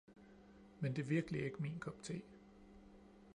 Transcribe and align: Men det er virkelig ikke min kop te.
Men 0.79 0.95
det 0.95 1.01
er 1.03 1.07
virkelig 1.07 1.45
ikke 1.45 1.61
min 1.61 1.79
kop 1.79 2.03
te. 2.03 2.21